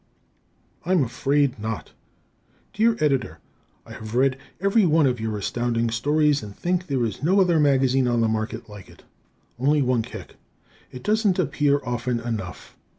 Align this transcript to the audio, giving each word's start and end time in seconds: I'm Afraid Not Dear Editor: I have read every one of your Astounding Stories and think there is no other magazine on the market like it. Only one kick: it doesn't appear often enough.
I'm 0.83 1.03
Afraid 1.03 1.59
Not 1.59 1.91
Dear 2.73 2.95
Editor: 2.99 3.37
I 3.85 3.91
have 3.91 4.15
read 4.15 4.35
every 4.59 4.83
one 4.83 5.05
of 5.05 5.19
your 5.19 5.37
Astounding 5.37 5.91
Stories 5.91 6.41
and 6.41 6.55
think 6.55 6.87
there 6.87 7.05
is 7.05 7.21
no 7.21 7.39
other 7.39 7.59
magazine 7.59 8.07
on 8.07 8.19
the 8.21 8.27
market 8.27 8.67
like 8.67 8.89
it. 8.89 9.03
Only 9.59 9.83
one 9.83 10.01
kick: 10.01 10.37
it 10.91 11.03
doesn't 11.03 11.37
appear 11.37 11.81
often 11.85 12.19
enough. 12.19 12.75